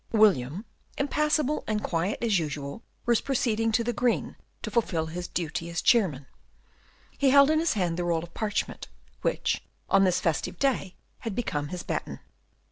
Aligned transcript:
William, 0.13 0.65
impassible 0.97 1.63
and 1.67 1.83
quiet 1.83 2.17
as 2.23 2.39
usual, 2.39 2.81
was 3.05 3.21
proceeding 3.21 3.71
to 3.71 3.83
the 3.83 3.93
green 3.93 4.35
to 4.63 4.71
fulfil 4.71 5.05
his 5.05 5.27
duty 5.27 5.69
as 5.69 5.79
chairman. 5.79 6.25
He 7.19 7.29
held 7.29 7.51
in 7.51 7.59
his 7.59 7.73
hand 7.73 7.97
the 7.97 8.03
roll 8.03 8.23
of 8.23 8.33
parchment, 8.33 8.87
which, 9.21 9.63
on 9.91 10.03
this 10.03 10.19
festive 10.19 10.57
day, 10.57 10.95
had 11.19 11.35
become 11.35 11.67
his 11.67 11.83
baton. 11.83 12.19